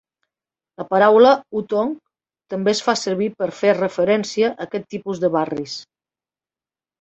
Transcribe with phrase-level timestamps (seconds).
[0.81, 1.91] La paraula "hutong"
[2.53, 5.77] també es fa servir per fer referència a aquest tipus de barris.